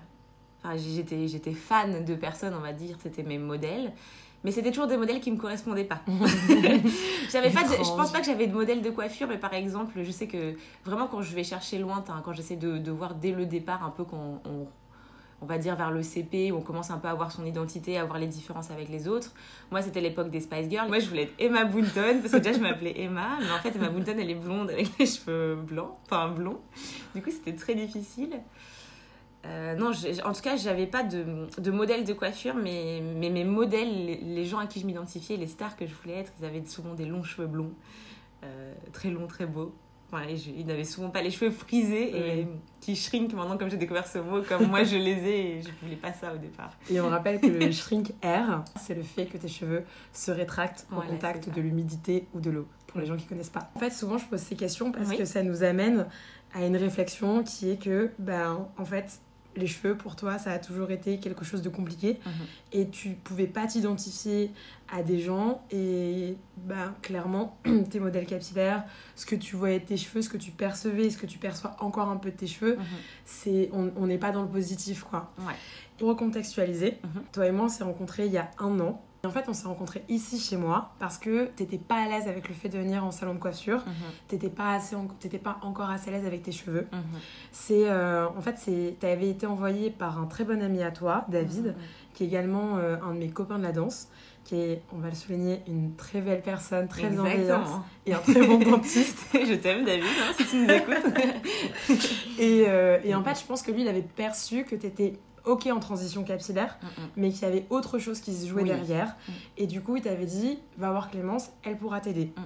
Enfin, 0.63 0.77
j'étais, 0.77 1.27
j'étais 1.27 1.53
fan 1.53 2.05
de 2.05 2.15
personnes, 2.15 2.53
on 2.57 2.61
va 2.61 2.71
dire, 2.73 2.95
c'était 3.01 3.23
mes 3.23 3.37
modèles. 3.37 3.91
Mais 4.43 4.51
c'était 4.51 4.69
toujours 4.71 4.87
des 4.87 4.97
modèles 4.97 5.19
qui 5.19 5.31
me 5.31 5.37
correspondaient 5.37 5.83
pas. 5.83 6.01
j'avais 7.31 7.51
pas 7.51 7.63
de- 7.63 7.73
je 7.73 7.95
pense 7.95 8.11
pas 8.11 8.19
que 8.19 8.25
j'avais 8.25 8.47
de 8.47 8.53
modèle 8.53 8.81
de 8.81 8.89
coiffure, 8.89 9.27
mais 9.27 9.37
par 9.37 9.53
exemple, 9.53 10.01
je 10.03 10.09
sais 10.11 10.27
que 10.27 10.55
vraiment 10.83 11.07
quand 11.07 11.21
je 11.21 11.35
vais 11.35 11.43
chercher 11.43 11.77
lointain, 11.77 12.21
quand 12.25 12.33
j'essaie 12.33 12.55
de, 12.55 12.77
de 12.79 12.91
voir 12.91 13.13
dès 13.13 13.31
le 13.33 13.45
départ 13.45 13.83
un 13.83 13.91
peu 13.91 14.03
quand 14.03 14.41
on, 14.45 14.65
on 15.41 15.45
va 15.45 15.57
dire 15.57 15.75
vers 15.75 15.91
le 15.91 16.03
CP, 16.03 16.51
où 16.51 16.57
on 16.57 16.61
commence 16.61 16.91
un 16.91 16.99
peu 16.99 17.07
à 17.07 17.11
avoir 17.11 17.31
son 17.31 17.45
identité, 17.45 17.97
à 17.97 18.05
voir 18.05 18.19
les 18.19 18.27
différences 18.27 18.69
avec 18.69 18.89
les 18.89 19.07
autres. 19.07 19.33
Moi, 19.71 19.81
c'était 19.81 20.01
l'époque 20.01 20.29
des 20.29 20.39
Spice 20.39 20.69
Girls. 20.69 20.87
Moi, 20.87 20.99
je 20.99 21.09
voulais 21.09 21.23
être 21.23 21.33
Emma 21.39 21.65
Bunton, 21.65 22.19
parce 22.21 22.33
que 22.33 22.37
déjà, 22.37 22.53
je 22.53 22.59
m'appelais 22.59 22.93
Emma, 23.01 23.39
mais 23.39 23.51
en 23.51 23.57
fait, 23.57 23.75
Emma 23.75 23.89
Bunton, 23.89 24.17
elle 24.19 24.29
est 24.29 24.35
blonde 24.35 24.69
avec 24.69 24.87
les 24.99 25.05
cheveux 25.05 25.55
blancs, 25.55 25.95
enfin 26.05 26.29
blonds. 26.29 26.59
Du 27.15 27.21
coup, 27.21 27.31
c'était 27.31 27.55
très 27.55 27.73
difficile. 27.75 28.39
Euh, 29.45 29.75
non, 29.75 29.91
en 30.23 30.33
tout 30.33 30.41
cas, 30.41 30.55
j'avais 30.55 30.85
pas 30.85 31.01
de, 31.01 31.47
de 31.57 31.71
modèle 31.71 32.03
de 32.03 32.13
coiffure, 32.13 32.53
mais, 32.53 33.01
mais 33.01 33.31
mes 33.31 33.43
modèles, 33.43 34.05
les, 34.05 34.17
les 34.17 34.45
gens 34.45 34.59
à 34.59 34.67
qui 34.67 34.79
je 34.79 34.85
m'identifiais, 34.85 35.37
les 35.37 35.47
stars 35.47 35.75
que 35.75 35.87
je 35.87 35.93
voulais 35.95 36.19
être, 36.19 36.31
ils 36.39 36.45
avaient 36.45 36.63
souvent 36.65 36.93
des 36.93 37.05
longs 37.05 37.23
cheveux 37.23 37.47
blonds, 37.47 37.73
euh, 38.43 38.73
très 38.93 39.09
longs, 39.09 39.25
très 39.25 39.47
beaux. 39.47 39.73
Je- 40.13 40.49
ils 40.51 40.65
n'avaient 40.65 40.83
souvent 40.83 41.09
pas 41.09 41.21
les 41.21 41.31
cheveux 41.31 41.51
frisés 41.51 42.09
et 42.15 42.41
Oui. 42.43 42.47
qui 42.81 42.95
shrink 42.95 43.33
maintenant, 43.33 43.57
comme 43.57 43.69
j'ai 43.69 43.77
découvert 43.77 44.05
ce 44.07 44.17
mot, 44.19 44.41
comme 44.41 44.67
moi 44.67 44.83
je 44.83 44.97
les 44.97 45.11
ai, 45.25 45.57
et 45.57 45.61
je 45.61 45.69
voulais 45.81 45.95
pas 45.95 46.11
ça 46.11 46.33
au 46.33 46.37
départ. 46.37 46.71
Et 46.91 46.99
on 46.99 47.07
rappelle 47.09 47.39
que 47.39 47.47
le 47.47 47.71
shrink 47.71 48.11
air, 48.21 48.63
c'est 48.79 48.93
le 48.93 49.03
fait 49.03 49.25
que 49.25 49.37
tes 49.37 49.47
cheveux 49.47 49.83
se 50.13 50.31
rétractent 50.31 50.85
au 50.91 50.95
Voilà, 50.95 51.11
contact 51.11 51.49
de 51.53 51.61
l'humidité 51.61 52.27
ou 52.33 52.41
de 52.41 52.49
l'eau, 52.49 52.67
pour 52.87 52.99
les 52.99 53.05
gens 53.05 53.15
qui 53.15 53.25
connaissent 53.25 53.49
pas. 53.49 53.71
En 53.75 53.79
fait, 53.79 53.91
souvent, 53.91 54.17
je 54.17 54.25
pose 54.25 54.39
ces 54.41 54.55
questions 54.55 54.91
parce 54.91 55.09
Oui. 55.09 55.17
que 55.17 55.25
ça 55.25 55.43
nous 55.43 55.63
amène 55.63 56.07
à 56.53 56.65
une 56.65 56.75
réflexion 56.75 57.43
qui 57.43 57.69
est 57.71 57.77
que, 57.81 58.11
ben, 58.19 58.67
en 58.77 58.85
fait, 58.85 59.21
les 59.55 59.67
cheveux, 59.67 59.95
pour 59.97 60.15
toi, 60.15 60.37
ça 60.37 60.51
a 60.51 60.59
toujours 60.59 60.91
été 60.91 61.19
quelque 61.19 61.43
chose 61.43 61.61
de 61.61 61.69
compliqué 61.69 62.19
et 62.71 62.87
tu 62.89 63.09
pouvais 63.11 63.47
pas 63.47 63.67
t'identifier 63.67 64.51
à 64.93 65.03
des 65.03 65.19
gens 65.19 65.61
et 65.71 66.35
ben, 66.57 66.93
clairement 67.01 67.57
tes 67.89 67.99
modèles 67.99 68.25
capillaires, 68.25 68.83
ce 69.15 69.25
que 69.25 69.35
tu 69.35 69.55
voyais 69.55 69.79
de 69.79 69.85
tes 69.85 69.97
cheveux, 69.97 70.21
ce 70.21 70.29
que 70.29 70.37
tu 70.37 70.51
percevais, 70.51 71.09
ce 71.09 71.17
que 71.17 71.25
tu 71.25 71.37
perçois 71.37 71.75
encore 71.79 72.09
un 72.09 72.17
peu 72.17 72.31
de 72.31 72.37
tes 72.37 72.47
cheveux, 72.47 72.77
c'est 73.25 73.69
on 73.73 73.91
on 73.97 74.07
n'est 74.07 74.17
pas 74.17 74.31
dans 74.31 74.41
le 74.43 74.49
positif 74.49 75.03
quoi. 75.03 75.31
Ouais. 75.39 75.53
Pour 75.97 76.09
recontextualiser, 76.09 76.97
Mhm. 77.03 77.23
toi 77.31 77.47
et 77.47 77.51
moi 77.51 77.65
on 77.65 77.69
s'est 77.69 77.83
rencontrés 77.83 78.25
il 78.27 78.31
y 78.33 78.37
a 78.37 78.49
un 78.59 78.79
an. 78.79 79.01
En 79.23 79.29
fait, 79.29 79.45
on 79.47 79.53
s'est 79.53 79.67
rencontrés 79.67 80.03
ici 80.09 80.39
chez 80.39 80.57
moi 80.57 80.93
parce 80.97 81.19
que 81.19 81.45
t'étais 81.45 81.77
pas 81.77 81.97
à 81.97 82.07
l'aise 82.07 82.27
avec 82.27 82.49
le 82.49 82.55
fait 82.55 82.69
de 82.69 82.79
venir 82.79 83.05
en 83.05 83.11
salon 83.11 83.35
de 83.35 83.39
coiffure. 83.39 83.83
T'étais 84.27 84.49
pas 84.49 84.73
assez, 84.73 84.95
en- 84.95 85.05
pas 85.43 85.59
encore 85.61 85.91
assez 85.91 86.09
à 86.09 86.13
l'aise 86.13 86.25
avec 86.25 86.41
tes 86.41 86.51
cheveux. 86.51 86.87
C'est, 87.51 87.87
euh, 87.87 88.27
en 88.35 88.41
fait, 88.41 88.55
c'est, 88.57 88.95
t'avais 88.99 89.29
été 89.29 89.45
envoyé 89.45 89.91
par 89.91 90.19
un 90.19 90.25
très 90.25 90.43
bon 90.43 90.59
ami 90.59 90.81
à 90.81 90.89
toi, 90.89 91.25
David, 91.27 91.75
qui 92.15 92.23
est 92.23 92.27
également 92.27 92.77
euh, 92.77 92.97
un 93.03 93.13
de 93.13 93.19
mes 93.19 93.29
copains 93.29 93.59
de 93.59 93.63
la 93.63 93.71
danse, 93.71 94.07
qui 94.43 94.55
est, 94.55 94.81
on 94.91 94.97
va 94.97 95.09
le 95.09 95.15
souligner, 95.15 95.61
une 95.67 95.95
très 95.95 96.19
belle 96.21 96.41
personne, 96.41 96.87
très 96.87 97.03
bienveillante 97.09 97.67
et 98.07 98.15
un 98.15 98.19
très 98.19 98.41
bon 98.47 98.57
dentiste. 98.71 99.19
je 99.35 99.53
t'aime, 99.53 99.85
David, 99.85 100.03
hein, 100.03 100.33
si 100.35 100.45
tu 100.47 100.55
nous 100.65 100.71
écoutes. 100.71 101.13
Et, 102.39 102.65
euh, 102.67 102.97
et 103.03 103.13
en 103.13 103.23
fait, 103.23 103.39
je 103.39 103.45
pense 103.45 103.61
que 103.61 103.71
lui, 103.71 103.81
il 103.83 103.87
avait 103.87 104.01
perçu 104.01 104.63
que 104.63 104.75
t'étais 104.75 105.13
ok 105.45 105.67
en 105.67 105.79
transition 105.79 106.23
capillaire, 106.23 106.77
Mhm. 106.81 106.89
mais 107.17 107.29
qu'il 107.31 107.41
y 107.43 107.45
avait 107.45 107.65
autre 107.69 107.99
chose 107.99 108.19
qui 108.19 108.33
se 108.33 108.47
jouait 108.47 108.63
Oui. 108.63 108.69
derrière. 108.69 109.15
Mm. 109.27 109.31
Et 109.57 109.67
du 109.67 109.81
coup, 109.81 109.95
il 109.95 110.01
t'avait 110.01 110.25
dit, 110.25 110.59
va 110.77 110.91
voir 110.91 111.09
Clémence, 111.09 111.49
elle 111.63 111.77
pourra 111.77 111.99
t'aider. 111.99 112.33
Mhm. 112.37 112.43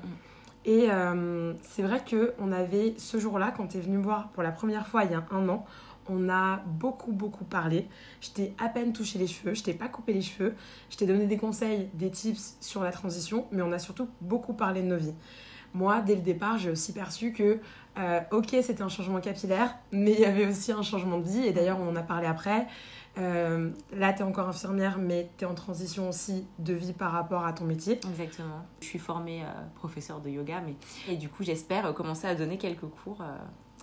Et 0.65 0.87
euh, 0.91 1.53
c'est 1.61 1.83
vrai 1.83 2.01
que 2.03 2.33
on 2.39 2.51
avait 2.51 2.95
ce 2.97 3.19
jour-là, 3.19 3.53
quand 3.55 3.67
tu 3.67 3.77
es 3.77 3.81
venu 3.81 3.97
me 3.97 4.03
voir 4.03 4.29
pour 4.29 4.41
la 4.43 4.51
première 4.51 4.87
fois 4.87 5.03
il 5.03 5.11
y 5.11 5.13
a 5.13 5.23
un 5.31 5.47
an, 5.47 5.63
on 6.09 6.27
a 6.29 6.57
beaucoup 6.65 7.11
beaucoup 7.11 7.43
parlé. 7.45 7.87
Je 8.21 8.29
t'ai 8.31 8.53
à 8.63 8.69
peine 8.69 8.91
touché 8.93 9.19
les 9.19 9.27
cheveux, 9.27 9.53
je 9.53 9.61
t'ai 9.63 9.73
pas 9.73 9.87
coupé 9.87 10.13
les 10.13 10.21
cheveux, 10.21 10.55
je 10.89 10.97
t'ai 10.97 11.05
donné 11.05 11.27
des 11.27 11.37
conseils, 11.37 11.89
des 11.93 12.09
tips 12.09 12.57
sur 12.61 12.83
la 12.83 12.91
transition, 12.91 13.45
mais 13.51 13.61
on 13.61 13.71
a 13.71 13.79
surtout 13.79 14.07
beaucoup 14.21 14.53
parlé 14.53 14.81
de 14.81 14.87
nos 14.87 14.97
vies. 14.97 15.13
Moi, 15.75 15.99
dès 15.99 16.15
le 16.15 16.21
départ, 16.21 16.57
j'ai 16.57 16.71
aussi 16.71 16.93
perçu 16.93 17.33
que, 17.33 17.59
euh, 17.97 18.19
ok, 18.31 18.55
c'était 18.61 18.81
un 18.81 18.89
changement 18.89 19.19
capillaire, 19.19 19.75
mais 19.91 20.13
il 20.13 20.19
y 20.21 20.25
avait 20.25 20.47
aussi 20.47 20.71
un 20.71 20.81
changement 20.81 21.19
de 21.19 21.27
vie, 21.27 21.45
et 21.45 21.51
d'ailleurs, 21.51 21.79
on 21.79 21.89
en 21.89 21.95
a 21.97 22.01
parlé 22.01 22.27
après. 22.27 22.65
Euh, 23.17 23.71
là, 23.93 24.13
tu 24.13 24.19
es 24.19 24.23
encore 24.23 24.47
infirmière, 24.47 24.97
mais 24.97 25.29
tu 25.37 25.43
es 25.43 25.47
en 25.47 25.53
transition 25.53 26.07
aussi 26.07 26.47
de 26.59 26.73
vie 26.73 26.93
par 26.93 27.11
rapport 27.11 27.45
à 27.45 27.51
ton 27.51 27.65
métier. 27.65 27.99
Exactement. 28.09 28.65
Je 28.79 28.85
suis 28.85 28.99
formée 28.99 29.43
euh, 29.43 29.47
professeure 29.75 30.21
de 30.21 30.29
yoga, 30.29 30.61
mais 30.65 30.75
et 31.11 31.17
du 31.17 31.27
coup, 31.27 31.43
j'espère 31.43 31.85
euh, 31.85 31.91
commencer 31.93 32.27
à 32.27 32.35
donner 32.35 32.57
quelques 32.57 32.87
cours 33.03 33.21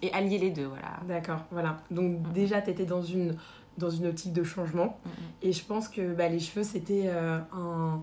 et 0.00 0.10
allier 0.12 0.38
les 0.38 0.50
deux, 0.50 0.66
voilà. 0.66 0.98
D'accord, 1.06 1.44
voilà. 1.50 1.76
Donc 1.90 2.32
déjà, 2.32 2.62
tu 2.62 2.70
étais 2.70 2.86
dans 2.86 3.02
une, 3.02 3.36
dans 3.76 3.90
une 3.90 4.06
optique 4.06 4.32
de 4.32 4.42
changement. 4.42 4.98
Et 5.42 5.52
je 5.52 5.62
pense 5.62 5.88
que 5.88 6.14
bah, 6.14 6.28
les 6.28 6.40
cheveux, 6.40 6.64
c'était 6.64 7.08
un, 7.08 8.02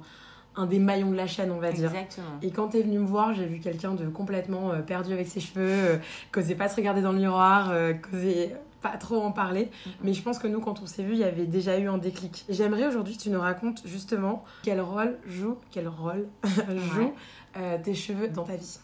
un 0.55 0.65
des 0.65 0.79
maillons 0.79 1.11
de 1.11 1.15
la 1.15 1.27
chaîne, 1.27 1.51
on 1.51 1.59
va 1.59 1.71
dire. 1.71 1.85
Exactement. 1.89 2.27
Et 2.41 2.51
quand 2.51 2.69
t'es 2.69 2.81
venu 2.81 2.99
me 2.99 3.05
voir, 3.05 3.33
j'ai 3.33 3.45
vu 3.45 3.59
quelqu'un 3.59 3.93
de 3.93 4.07
complètement 4.09 4.71
euh, 4.71 4.81
perdu 4.81 5.13
avec 5.13 5.27
ses 5.27 5.39
cheveux, 5.39 5.61
euh, 5.69 5.97
qu'osait 6.31 6.55
pas 6.55 6.67
se 6.67 6.75
regarder 6.75 7.01
dans 7.01 7.11
le 7.13 7.19
miroir, 7.19 7.69
euh, 7.71 7.93
qu'osait 7.93 8.55
pas 8.81 8.97
trop 8.97 9.21
en 9.21 9.31
parler. 9.31 9.69
Mhm. 9.85 9.91
Mais 10.03 10.13
je 10.13 10.21
pense 10.21 10.39
que 10.39 10.47
nous, 10.47 10.59
quand 10.59 10.81
on 10.81 10.85
s'est 10.85 11.03
vu, 11.03 11.13
il 11.13 11.19
y 11.19 11.23
avait 11.23 11.45
déjà 11.45 11.77
eu 11.77 11.87
un 11.87 11.97
déclic. 11.97 12.45
J'aimerais 12.49 12.87
aujourd'hui 12.87 13.15
que 13.17 13.21
tu 13.21 13.29
nous 13.29 13.39
racontes 13.41 13.81
justement 13.85 14.43
quel 14.63 14.81
rôle 14.81 15.17
joue, 15.27 15.57
quel 15.71 15.87
rôle 15.87 16.27
joue 16.45 16.99
Ouais. 17.01 17.13
euh, 17.57 17.77
tes 17.83 17.93
cheveux 17.93 18.27
dans 18.29 18.43
ta 18.43 18.55
vie? 18.55 18.79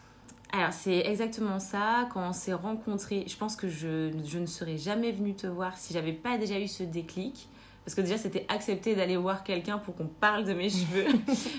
Alors, 0.54 0.72
c'est 0.72 1.00
exactement 1.00 1.60
ça. 1.60 2.08
Quand 2.14 2.30
on 2.30 2.34
s'est 2.34 2.54
rencontrés, 2.54 3.26
je 3.28 3.36
pense 3.36 3.56
que 3.58 3.68
je, 3.68 4.12
je 4.26 4.38
ne 4.40 4.46
serais 4.46 4.78
jamais 4.78 5.12
venue 5.12 5.34
te 5.34 5.48
voir 5.48 5.78
si 5.78 5.94
j'avais 5.94 6.14
pas 6.14 6.38
déjà 6.38 6.60
eu 6.60 6.68
ce 6.68 6.84
déclic. 6.84 7.50
Parce 7.86 7.94
que 7.94 8.02
déjà, 8.02 8.18
c'était 8.18 8.46
accepté 8.50 8.96
d'aller 8.96 9.16
voir 9.16 9.44
quelqu'un 9.44 9.78
pour 9.78 9.96
qu'on 9.96 10.08
parle 10.08 10.44
de 10.44 10.54
mes 10.54 10.70
cheveux. 10.72 11.06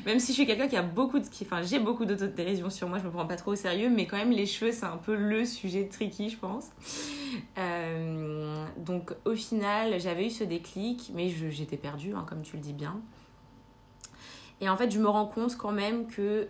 même 0.04 0.18
si 0.18 0.32
je 0.32 0.38
suis 0.38 0.46
quelqu'un 0.46 0.66
qui 0.66 0.76
a 0.76 0.82
beaucoup 0.82 1.20
de. 1.20 1.26
qui- 1.28 1.44
Enfin, 1.44 1.62
j'ai 1.62 1.78
beaucoup 1.78 2.04
d'autodérision 2.04 2.68
sur 2.68 2.88
moi, 2.88 2.98
je 2.98 3.04
me 3.04 3.10
prends 3.10 3.26
pas 3.26 3.36
trop 3.36 3.52
au 3.52 3.56
sérieux, 3.56 3.88
mais 3.88 4.06
quand 4.06 4.16
même, 4.16 4.32
les 4.32 4.44
cheveux, 4.46 4.72
c'est 4.72 4.86
un 4.86 4.96
peu 4.96 5.14
le 5.14 5.44
sujet 5.44 5.86
tricky, 5.86 6.28
je 6.30 6.36
pense. 6.36 6.66
Euh, 7.58 8.64
donc, 8.78 9.12
au 9.24 9.34
final, 9.34 10.00
j'avais 10.00 10.26
eu 10.26 10.30
ce 10.30 10.44
déclic, 10.44 11.10
mais 11.14 11.28
j'étais 11.28 11.76
perdue, 11.76 12.12
hein, 12.14 12.24
comme 12.28 12.42
tu 12.42 12.56
le 12.56 12.62
dis 12.62 12.72
bien. 12.72 13.00
Et 14.60 14.68
en 14.68 14.76
fait, 14.76 14.90
je 14.90 14.98
me 14.98 15.08
rends 15.08 15.26
compte 15.26 15.56
quand 15.56 15.72
même 15.72 16.06
que, 16.06 16.48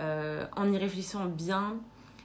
euh, 0.00 0.46
en 0.56 0.72
y 0.72 0.78
réfléchissant 0.78 1.26
bien, 1.26 1.76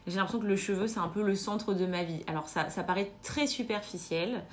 j'ai 0.08 0.16
l'impression 0.16 0.40
que 0.40 0.48
le 0.48 0.56
cheveu, 0.56 0.88
c'est 0.88 1.00
un 1.00 1.10
peu 1.10 1.22
le 1.22 1.36
centre 1.36 1.74
de 1.74 1.86
ma 1.86 2.04
vie. 2.04 2.24
Alors, 2.28 2.48
ça, 2.50 2.70
ça 2.70 2.84
paraît 2.84 3.12
très 3.22 3.46
superficiel. 3.46 4.44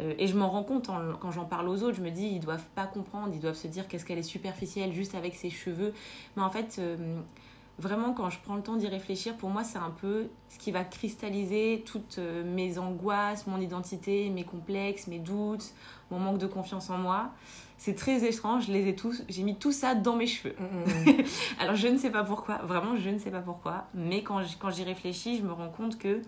Euh, 0.00 0.14
et 0.18 0.26
je 0.26 0.36
m'en 0.36 0.48
rends 0.50 0.62
compte 0.64 0.88
en- 0.88 1.14
quand 1.20 1.30
j'en 1.30 1.44
parle 1.44 1.68
aux 1.68 1.82
autres. 1.82 1.96
Je 1.96 2.02
me 2.02 2.10
dis, 2.10 2.26
ils 2.26 2.40
doivent 2.40 2.66
pas 2.74 2.86
comprendre. 2.86 3.30
Ils 3.34 3.40
doivent 3.40 3.54
se 3.54 3.68
dire 3.68 3.86
qu'est-ce 3.88 4.04
qu'elle 4.04 4.18
est 4.18 4.22
superficielle 4.22 4.92
juste 4.94 5.14
avec 5.14 5.34
ses 5.34 5.50
cheveux. 5.50 5.92
Mais 6.36 6.42
en 6.42 6.50
fait, 6.50 6.76
euh, 6.78 6.96
vraiment, 7.78 8.12
quand 8.12 8.30
je 8.30 8.38
prends 8.42 8.56
le 8.56 8.62
temps 8.62 8.76
d'y 8.76 8.88
réfléchir, 8.88 9.36
pour 9.36 9.50
moi, 9.50 9.64
c'est 9.64 9.78
un 9.78 9.90
peu 10.00 10.28
ce 10.48 10.58
qui 10.58 10.70
va 10.70 10.84
cristalliser 10.84 11.82
toutes 11.86 12.16
euh, 12.18 12.42
mes 12.44 12.78
angoisses, 12.78 13.46
mon 13.46 13.60
identité, 13.60 14.28
mes 14.30 14.44
complexes, 14.44 15.06
mes 15.06 15.18
doutes, 15.18 15.72
mon 16.10 16.18
manque 16.18 16.38
de 16.38 16.46
confiance 16.46 16.90
en 16.90 16.98
moi. 16.98 17.30
C'est 17.78 17.94
très 17.94 18.28
étrange. 18.28 18.66
Je 18.66 18.72
les 18.72 18.88
ai 18.88 18.94
tous. 18.94 19.22
J'ai 19.30 19.42
mis 19.42 19.56
tout 19.56 19.72
ça 19.72 19.94
dans 19.94 20.14
mes 20.16 20.26
cheveux. 20.26 20.54
Alors 21.58 21.74
je 21.76 21.88
ne 21.88 21.96
sais 21.96 22.10
pas 22.10 22.24
pourquoi, 22.24 22.58
vraiment 22.58 22.94
je 22.96 23.08
ne 23.08 23.18
sais 23.18 23.30
pas 23.30 23.40
pourquoi, 23.40 23.86
mais 23.94 24.22
quand 24.22 24.42
j'y 24.70 24.84
réfléchis, 24.84 25.38
je 25.38 25.42
me 25.42 25.52
rends 25.52 25.70
compte 25.70 25.98
que 25.98 26.20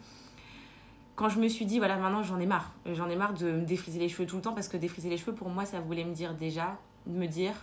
quand 1.22 1.28
je 1.28 1.38
me 1.38 1.46
suis 1.46 1.66
dit, 1.66 1.78
voilà, 1.78 1.96
maintenant 1.98 2.24
j'en 2.24 2.40
ai 2.40 2.46
marre, 2.46 2.72
j'en 2.84 3.08
ai 3.08 3.14
marre 3.14 3.32
de 3.34 3.52
me 3.52 3.60
défriser 3.64 4.00
les 4.00 4.08
cheveux 4.08 4.26
tout 4.26 4.34
le 4.34 4.42
temps, 4.42 4.54
parce 4.54 4.66
que 4.66 4.76
défriser 4.76 5.08
les 5.08 5.16
cheveux, 5.16 5.32
pour 5.34 5.48
moi, 5.50 5.64
ça 5.64 5.78
voulait 5.80 6.02
me 6.04 6.12
dire 6.12 6.34
déjà, 6.34 6.76
me 7.06 7.26
dire, 7.26 7.54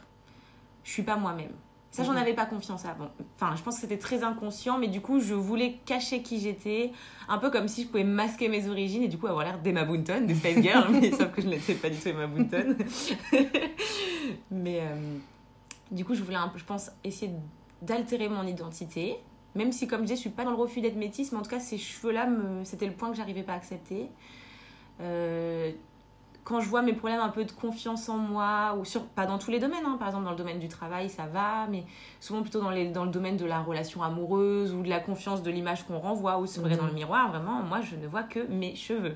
je 0.86 0.92
suis 0.92 1.04
pas 1.04 1.18
moi-même. 1.18 1.52
Ça, 1.92 2.04
j'en 2.06 2.12
Mhm. 2.14 2.18
avais 2.20 2.34
pas 2.34 2.46
confiance 2.46 2.86
avant. 2.86 3.10
Enfin, 3.36 3.56
je 3.58 3.62
pense 3.64 3.76
que 3.76 3.82
c'était 3.82 3.98
très 3.98 4.24
inconscient, 4.24 4.78
mais 4.78 4.88
du 4.88 5.02
coup, 5.02 5.20
je 5.20 5.34
voulais 5.34 5.80
cacher 5.86 6.22
qui 6.22 6.40
j'étais, 6.40 6.92
un 7.28 7.38
peu 7.38 7.50
comme 7.50 7.68
si 7.68 7.84
je 7.84 7.88
pouvais 7.88 8.04
masquer 8.06 8.48
mes 8.48 8.70
origines 8.70 9.04
et 9.04 9.08
du 9.10 9.18
coup 9.18 9.28
avoir 9.28 9.44
l'air 9.44 9.60
d'Emma 9.60 9.84
Bunton, 9.84 10.26
des 10.26 10.36
Spice 10.36 10.62
Girls, 10.62 10.92
mais 11.02 11.12
sauf 11.12 11.30
que 11.32 11.42
je 11.42 11.48
n'étais 11.48 11.74
pas 11.74 11.90
du 11.90 11.98
tout 11.98 12.08
Emma 12.08 12.28
Bunton. 12.28 12.78
mais 14.52 14.80
euh, 14.82 15.18
du 15.92 16.06
coup, 16.06 16.14
je 16.16 16.24
voulais 16.24 16.38
un 16.38 16.48
peu, 16.48 16.60
je 16.60 16.66
pense, 16.66 16.92
essayer 17.04 17.32
d'altérer 17.82 18.30
mon 18.30 18.44
identité, 18.46 19.18
même 19.56 19.72
si, 19.72 19.88
comme 19.88 20.02
je 20.02 20.08
dis, 20.08 20.16
je 20.16 20.22
suis 20.22 20.30
pas 20.30 20.44
dans 20.44 20.52
le 20.52 20.58
refus 20.58 20.82
d'être 20.82 20.96
métisse, 20.96 21.32
mais 21.32 21.40
en 21.40 21.42
tout 21.42 21.50
cas, 21.50 21.60
ces 21.60 21.78
cheveux-là, 21.78 22.28
me... 22.28 22.64
c'était 22.64 22.86
le 22.86 22.94
point 22.94 23.10
que 23.10 23.18
j'arrivais 23.18 23.44
pas 23.44 23.54
à 23.54 23.56
accepter. 23.56 24.10
Euh, 25.02 25.72
quand 26.44 26.62
je 26.62 26.68
vois 26.68 26.82
mes 26.82 26.94
problèmes 26.94 27.20
un 27.20 27.30
peu 27.30 27.46
de 27.46 27.52
confiance 27.52 28.10
en 28.10 28.18
moi, 28.18 28.76
ou 28.80 28.86
sur, 28.86 29.06
pas 29.06 29.26
dans 29.26 29.38
tous 29.38 29.52
les 29.52 29.60
domaines, 29.60 29.86
hein. 29.86 29.98
par 30.00 30.08
exemple 30.08 30.26
dans 30.26 30.32
le 30.32 30.38
domaine 30.38 30.60
du 30.60 30.68
travail, 30.68 31.10
ça 31.10 31.28
va, 31.28 31.68
mais 31.68 31.84
souvent 32.20 32.42
plutôt 32.42 32.60
dans, 32.60 32.72
les, 32.72 32.90
dans 32.90 33.06
le 33.06 33.12
domaine 33.12 33.38
de 33.38 33.46
la 33.46 33.62
relation 33.62 34.02
amoureuse 34.02 34.74
ou 34.74 34.82
de 34.82 34.90
la 34.90 35.00
confiance 35.00 35.44
de 35.44 35.52
l'image 35.52 35.86
qu'on 35.86 36.00
renvoie 36.00 36.40
ou 36.40 36.48
se 36.48 36.60
vrai 36.60 36.76
dans 36.76 36.88
le 36.88 36.94
miroir, 36.94 37.30
vraiment, 37.30 37.62
moi 37.62 37.82
je 37.82 37.96
ne 37.96 38.08
vois 38.08 38.24
que 38.24 38.48
mes 38.48 38.76
cheveux. 38.76 39.16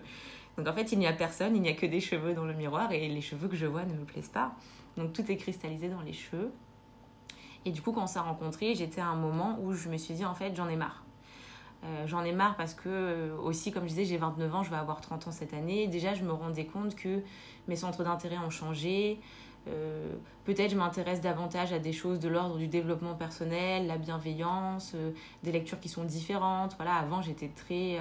Donc 0.58 0.68
en 0.68 0.74
fait, 0.74 0.92
il 0.92 1.00
n'y 1.00 1.08
a 1.08 1.14
personne, 1.14 1.56
il 1.56 1.62
n'y 1.62 1.70
a 1.70 1.74
que 1.74 1.88
des 1.88 2.02
cheveux 2.02 2.34
dans 2.34 2.46
le 2.46 2.54
miroir 2.54 2.92
et 2.92 3.08
les 3.08 3.22
cheveux 3.22 3.48
que 3.48 3.56
je 3.56 3.66
vois 3.66 3.84
ne 3.84 3.94
me 3.94 4.06
plaisent 4.06 4.30
pas. 4.30 4.52
Donc 4.98 5.14
tout 5.14 5.30
est 5.32 5.38
cristallisé 5.38 5.90
dans 5.90 6.02
les 6.02 6.14
cheveux. 6.14 6.52
Et 7.66 7.72
du 7.72 7.82
coup, 7.82 7.92
quand 7.92 8.04
on 8.04 8.08
s'est 8.08 8.20
rencontrés, 8.20 8.76
j'étais 8.76 9.02
à 9.02 9.08
un 9.08 9.16
moment 9.16 9.58
où 9.62 9.74
je 9.74 9.90
me 9.90 9.98
suis 9.98 10.14
dit, 10.14 10.26
en 10.26 10.36
fait, 10.36 10.56
j'en 10.56 10.68
ai 10.68 10.76
marre. 10.76 11.04
Euh, 11.86 12.08
j'en 12.08 12.24
ai 12.24 12.32
marre 12.32 12.56
parce 12.56 12.74
que, 12.74 12.88
euh, 12.88 13.38
aussi, 13.38 13.72
comme 13.72 13.84
je 13.84 13.90
disais, 13.90 14.06
j'ai 14.06 14.18
29 14.18 14.56
ans, 14.56 14.64
je 14.64 14.70
vais 14.70 14.78
avoir 14.78 15.02
30 15.02 15.28
ans 15.28 15.32
cette 15.32 15.54
année. 15.54 15.88
Déjà, 15.88 16.14
je 16.14 16.24
me 16.24 16.32
rendais 16.32 16.66
compte 16.66 16.96
que 16.96 17.22
mes 17.68 17.76
centres 17.76 18.04
d'intérêt 18.04 18.38
ont 18.38 18.50
changé. 18.50 19.20
Euh, 19.70 20.14
peut-être 20.44 20.72
je 20.72 20.76
m'intéresse 20.76 21.22
davantage 21.22 21.72
à 21.72 21.80
des 21.80 21.94
choses 21.94 22.20
de 22.20 22.28
l'ordre 22.28 22.58
du 22.58 22.68
développement 22.68 23.16
personnel, 23.16 23.88
la 23.88 23.98
bienveillance, 23.98 24.94
des 25.44 25.52
lectures 25.54 25.80
qui 25.80 25.90
sont 25.90 26.04
différentes. 26.04 26.76
Voilà, 26.76 26.96
avant, 26.96 27.22
j'étais 27.22 27.48
très 27.50 27.98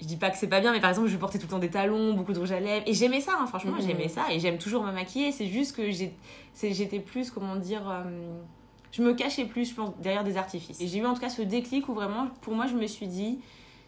je 0.00 0.06
dis 0.06 0.16
pas 0.16 0.30
que 0.30 0.36
c'est 0.36 0.48
pas 0.48 0.60
bien, 0.60 0.72
mais 0.72 0.80
par 0.80 0.90
exemple, 0.90 1.08
je 1.08 1.16
portais 1.16 1.38
tout 1.38 1.46
le 1.46 1.50
temps 1.50 1.58
des 1.58 1.70
talons, 1.70 2.12
beaucoup 2.12 2.32
de 2.32 2.38
rouge 2.38 2.52
à 2.52 2.60
lèvres. 2.60 2.84
Et 2.86 2.92
j'aimais 2.92 3.20
ça, 3.20 3.32
hein, 3.40 3.46
franchement, 3.46 3.76
j'aimais 3.80 4.04
mhm. 4.04 4.10
ça. 4.10 4.22
Et 4.30 4.40
j'aime 4.40 4.58
toujours 4.58 4.82
me 4.82 4.92
maquiller. 4.92 5.32
C'est 5.32 5.46
juste 5.46 5.74
que 5.74 5.90
j'étais 5.90 7.00
plus, 7.00 7.30
comment 7.30 7.56
dire, 7.56 7.88
euh, 7.88 8.02
je 8.92 9.02
me 9.02 9.14
cachais 9.14 9.46
plus, 9.46 9.70
je 9.70 9.74
pense, 9.74 9.96
derrière 9.98 10.24
des 10.24 10.36
artifices. 10.36 10.80
Et 10.80 10.86
j'ai 10.86 10.98
eu 10.98 11.06
en 11.06 11.14
tout 11.14 11.20
cas 11.20 11.30
ce 11.30 11.42
déclic 11.42 11.88
où 11.88 11.94
vraiment, 11.94 12.28
pour 12.42 12.54
moi, 12.54 12.66
je 12.66 12.74
me 12.74 12.86
suis 12.86 13.06
dit, 13.06 13.38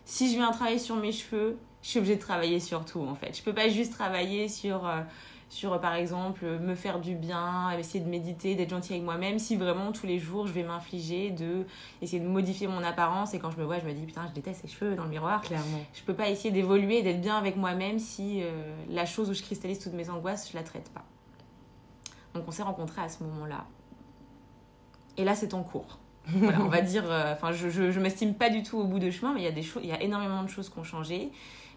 si 0.06 0.30
je 0.30 0.36
viens 0.36 0.50
travailler 0.50 0.78
sur 0.78 0.96
mes 0.96 1.12
cheveux, 1.12 1.58
je 1.82 1.88
suis 1.88 1.98
obligée 1.98 2.16
de 2.16 2.20
travailler 2.20 2.60
sur 2.60 2.84
tout, 2.84 3.00
en 3.00 3.14
fait. 3.14 3.36
Je 3.36 3.42
peux 3.42 3.54
pas 3.54 3.68
juste 3.68 3.92
travailler 3.92 4.48
sur. 4.48 4.86
Euh, 4.86 5.00
sur 5.48 5.80
par 5.80 5.94
exemple 5.94 6.44
me 6.44 6.74
faire 6.74 7.00
du 7.00 7.14
bien, 7.14 7.70
essayer 7.78 8.04
de 8.04 8.08
méditer, 8.08 8.54
d'être 8.54 8.70
gentil 8.70 8.92
avec 8.92 9.04
moi-même, 9.04 9.38
si 9.38 9.56
vraiment 9.56 9.92
tous 9.92 10.06
les 10.06 10.18
jours 10.18 10.46
je 10.46 10.52
vais 10.52 10.62
m'infliger 10.62 11.30
de 11.30 11.64
essayer 12.02 12.20
de 12.20 12.28
modifier 12.28 12.66
mon 12.66 12.82
apparence 12.82 13.34
et 13.34 13.38
quand 13.38 13.50
je 13.50 13.56
me 13.56 13.64
vois 13.64 13.78
je 13.78 13.86
me 13.86 13.92
dis 13.92 14.04
putain 14.04 14.26
je 14.28 14.34
déteste 14.34 14.62
ces 14.62 14.68
cheveux 14.68 14.94
dans 14.94 15.04
le 15.04 15.10
miroir. 15.10 15.40
Clairement. 15.40 15.80
Je 15.94 16.02
peux 16.02 16.14
pas 16.14 16.28
essayer 16.28 16.50
d'évoluer, 16.50 17.02
d'être 17.02 17.20
bien 17.20 17.36
avec 17.36 17.56
moi-même 17.56 17.98
si 17.98 18.42
euh, 18.42 18.50
la 18.90 19.06
chose 19.06 19.30
où 19.30 19.34
je 19.34 19.42
cristallise 19.42 19.78
toutes 19.78 19.94
mes 19.94 20.10
angoisses 20.10 20.50
je 20.50 20.56
la 20.56 20.62
traite 20.62 20.90
pas. 20.90 21.04
Donc 22.34 22.44
on 22.46 22.50
s'est 22.50 22.62
rencontrés 22.62 23.00
à 23.00 23.08
ce 23.08 23.22
moment-là. 23.24 23.66
Et 25.16 25.24
là 25.24 25.34
c'est 25.34 25.54
en 25.54 25.62
cours. 25.62 25.98
voilà, 26.26 26.60
on 26.60 26.68
va 26.68 26.80
dire, 26.82 27.10
euh, 27.10 27.32
enfin 27.32 27.52
je, 27.52 27.70
je, 27.70 27.90
je 27.90 28.00
m'estime 28.00 28.34
pas 28.34 28.50
du 28.50 28.62
tout 28.62 28.76
au 28.76 28.84
bout 28.84 28.98
de 28.98 29.10
chemin, 29.10 29.32
mais 29.32 29.40
il 29.40 29.44
y 29.44 29.48
a 29.48 29.52
des 29.52 29.62
choses, 29.62 29.82
il 29.82 29.88
y 29.88 29.92
a 29.92 30.02
énormément 30.02 30.42
de 30.42 30.48
choses 30.48 30.68
qui 30.68 30.78
ont 30.78 30.84
changé. 30.84 31.32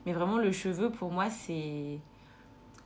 Mais 0.05 0.13
vraiment 0.13 0.38
le 0.38 0.51
cheveu 0.51 0.89
pour 0.89 1.12
moi 1.12 1.29
c'est 1.29 2.00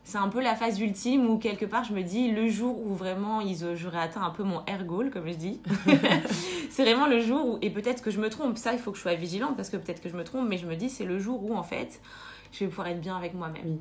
c'est 0.04 0.20
un 0.20 0.30
peu 0.30 0.42
la 0.42 0.56
phase 0.56 0.80
ultime 0.80 1.28
où 1.28 1.40
quelque 1.40 1.66
part 1.66 1.84
je 1.84 1.94
me 1.94 2.04
dis 2.04 2.30
le 2.30 2.48
jour 2.48 2.80
où 2.86 2.94
vraiment 2.94 3.42
j'aurais 3.74 4.00
atteint 4.00 4.22
un 4.22 4.30
peu 4.30 4.44
mon 4.44 4.64
air 4.66 4.86
goal 4.86 5.10
comme 5.10 5.28
je 5.28 5.36
dis. 5.36 5.62
C'est 6.70 6.84
vraiment 6.84 7.08
le 7.08 7.20
jour 7.20 7.46
où 7.46 7.58
et 7.62 7.70
peut-être 7.70 8.04
que 8.04 8.12
je 8.12 8.20
me 8.20 8.30
trompe. 8.30 8.58
Ça 8.58 8.74
il 8.74 8.80
faut 8.80 8.92
que 8.92 8.98
je 8.98 9.02
sois 9.02 9.16
vigilante 9.16 9.56
parce 9.56 9.70
que 9.70 9.78
peut-être 9.78 10.02
que 10.02 10.10
je 10.10 10.16
me 10.16 10.24
trompe 10.24 10.48
mais 10.48 10.58
je 10.58 10.68
me 10.68 10.76
dis 10.76 10.90
c'est 10.90 11.06
le 11.06 11.18
jour 11.18 11.44
où 11.44 11.56
en 11.56 11.64
fait 11.64 12.02
je 12.52 12.60
vais 12.60 12.70
pouvoir 12.70 12.88
être 12.88 13.02
bien 13.02 13.18
avec 13.18 13.34
moi-même. 13.34 13.80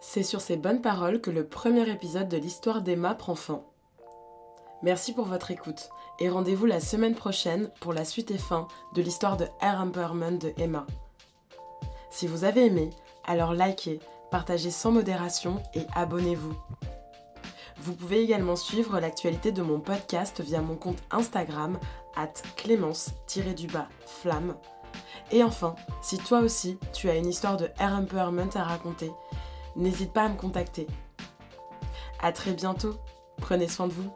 C'est 0.00 0.22
sur 0.22 0.40
ces 0.40 0.56
bonnes 0.56 0.82
paroles 0.82 1.20
que 1.20 1.30
le 1.30 1.46
premier 1.46 1.88
épisode 1.88 2.28
de 2.28 2.36
l'histoire 2.36 2.82
d'Emma 2.82 3.14
prend 3.14 3.34
fin 3.34 3.62
Merci 4.82 5.12
pour 5.12 5.26
votre 5.26 5.52
écoute 5.52 5.90
et 6.18 6.28
rendez-vous 6.28 6.66
la 6.66 6.80
semaine 6.80 7.14
prochaine 7.14 7.70
pour 7.78 7.92
la 7.92 8.04
suite 8.04 8.32
et 8.32 8.38
fin 8.38 8.66
de 8.94 9.02
l'histoire 9.02 9.36
de 9.36 9.46
Air 9.60 9.80
Empowerment 9.80 10.38
de 10.38 10.52
Emma. 10.58 10.84
Si 12.10 12.26
vous 12.26 12.42
avez 12.42 12.66
aimé, 12.66 12.90
alors 13.24 13.54
likez, 13.54 14.00
partagez 14.32 14.72
sans 14.72 14.90
modération 14.90 15.62
et 15.74 15.86
abonnez-vous. 15.94 16.56
Vous 17.78 17.94
pouvez 17.94 18.22
également 18.22 18.56
suivre 18.56 18.98
l'actualité 18.98 19.52
de 19.52 19.62
mon 19.62 19.78
podcast 19.78 20.40
via 20.40 20.60
mon 20.60 20.74
compte 20.74 20.98
Instagram 21.12 21.78
at 22.16 22.32
clémence-flamme. 22.56 24.56
Et 25.30 25.44
enfin, 25.44 25.76
si 26.02 26.18
toi 26.18 26.40
aussi 26.40 26.76
tu 26.92 27.08
as 27.08 27.14
une 27.14 27.28
histoire 27.28 27.56
de 27.56 27.70
Air 27.78 27.92
Empowerment 27.92 28.50
à 28.56 28.64
raconter, 28.64 29.12
n'hésite 29.76 30.12
pas 30.12 30.24
à 30.24 30.28
me 30.28 30.36
contacter. 30.36 30.88
A 32.20 32.32
très 32.32 32.52
bientôt, 32.52 32.96
prenez 33.38 33.68
soin 33.68 33.86
de 33.86 33.92
vous. 33.92 34.10